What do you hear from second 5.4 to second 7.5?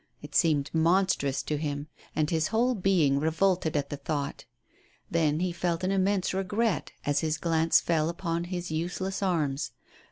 he felt an immense regret as his